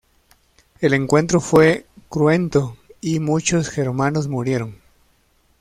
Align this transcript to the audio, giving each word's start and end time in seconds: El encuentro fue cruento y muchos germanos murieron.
El 0.79 0.95
encuentro 0.95 1.39
fue 1.39 1.85
cruento 2.09 2.75
y 3.01 3.19
muchos 3.19 3.69
germanos 3.69 4.27
murieron. 4.27 4.77